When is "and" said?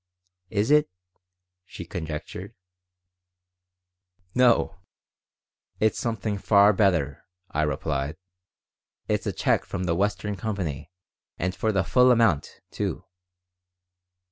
11.37-11.53